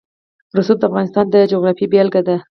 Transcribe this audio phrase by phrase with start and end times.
[0.57, 2.35] رسوب د افغانستان د جغرافیې بېلګه ده.